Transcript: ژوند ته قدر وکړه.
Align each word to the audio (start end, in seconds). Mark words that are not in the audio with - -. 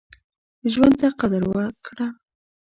ژوند 0.71 0.93
ته 0.99 1.07
قدر 1.19 1.43
وکړه. 1.49 2.07